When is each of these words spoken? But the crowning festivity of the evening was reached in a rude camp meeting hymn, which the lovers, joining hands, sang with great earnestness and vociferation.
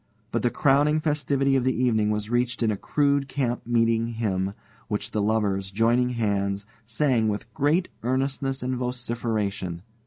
But 0.31 0.41
the 0.41 0.49
crowning 0.49 0.99
festivity 0.99 1.55
of 1.55 1.63
the 1.63 1.79
evening 1.79 2.09
was 2.09 2.27
reached 2.31 2.63
in 2.63 2.71
a 2.71 2.77
rude 2.95 3.27
camp 3.27 3.67
meeting 3.67 4.07
hymn, 4.07 4.55
which 4.87 5.11
the 5.11 5.21
lovers, 5.21 5.69
joining 5.69 6.09
hands, 6.17 6.65
sang 6.87 7.27
with 7.27 7.53
great 7.53 7.87
earnestness 8.01 8.63
and 8.63 8.75
vociferation. 8.75 9.83